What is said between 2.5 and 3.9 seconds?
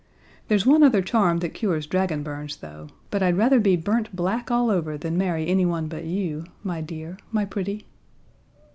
though; but I'd rather be